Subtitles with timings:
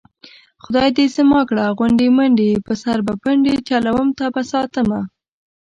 [0.63, 5.01] خدای دې زما کړه غونډې منډې په سر به پنډې چلوم تابه ساتمه